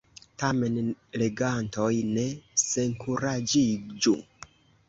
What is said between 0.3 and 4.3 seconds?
Tamen, legantoj, ne senkuraĝiĝu.